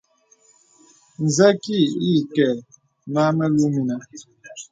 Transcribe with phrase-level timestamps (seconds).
[1.35, 1.77] Zə kì
[2.13, 2.49] ìkɛ̂
[3.11, 3.99] mə a mèlù mìnə̀.